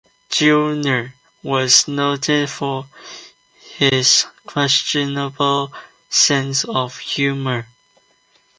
Gellner 0.31 1.13
was 1.43 1.87
noted 1.87 2.49
for 2.49 2.87
his 3.75 4.25
questionable 4.47 5.71
sense 6.09 6.63
of 6.63 6.97
humour. 6.97 7.67